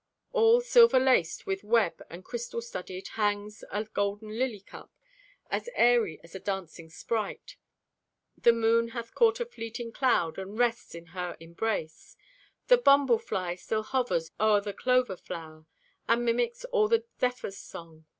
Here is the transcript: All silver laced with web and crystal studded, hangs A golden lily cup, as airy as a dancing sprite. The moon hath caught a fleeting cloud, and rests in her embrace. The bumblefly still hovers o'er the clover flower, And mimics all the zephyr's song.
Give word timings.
All 0.33 0.61
silver 0.61 0.97
laced 0.99 1.45
with 1.45 1.63
web 1.63 2.01
and 2.09 2.25
crystal 2.25 2.59
studded, 2.59 3.07
hangs 3.09 3.63
A 3.71 3.83
golden 3.83 4.29
lily 4.29 4.61
cup, 4.61 4.89
as 5.51 5.69
airy 5.75 6.19
as 6.23 6.33
a 6.33 6.39
dancing 6.39 6.89
sprite. 6.89 7.55
The 8.35 8.51
moon 8.51 8.87
hath 8.97 9.13
caught 9.13 9.39
a 9.39 9.45
fleeting 9.45 9.91
cloud, 9.91 10.39
and 10.39 10.57
rests 10.57 10.95
in 10.95 11.07
her 11.13 11.37
embrace. 11.39 12.17
The 12.67 12.79
bumblefly 12.79 13.57
still 13.59 13.83
hovers 13.83 14.31
o'er 14.39 14.59
the 14.59 14.73
clover 14.73 15.15
flower, 15.17 15.67
And 16.09 16.25
mimics 16.25 16.65
all 16.65 16.87
the 16.87 17.03
zephyr's 17.19 17.57
song. 17.57 18.05